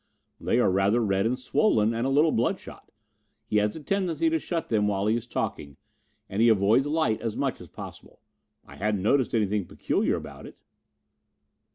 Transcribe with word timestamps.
"They 0.39 0.57
are 0.59 0.71
rather 0.71 0.99
red 1.05 1.27
and 1.27 1.37
swollen 1.37 1.93
and 1.93 2.07
a 2.07 2.09
little 2.09 2.31
bloodshot. 2.31 2.91
He 3.45 3.57
has 3.57 3.75
a 3.75 3.83
tendency 3.83 4.31
to 4.31 4.39
shut 4.39 4.69
them 4.69 4.87
while 4.87 5.05
he 5.05 5.15
is 5.15 5.27
talking 5.27 5.77
and 6.27 6.41
he 6.41 6.49
avoids 6.49 6.87
light 6.87 7.21
as 7.21 7.37
much 7.37 7.61
as 7.61 7.67
possible. 7.69 8.19
I 8.65 8.77
hadn't 8.77 9.03
noticed 9.03 9.35
anything 9.35 9.67
peculiar 9.67 10.15
about 10.15 10.47
it." 10.47 10.57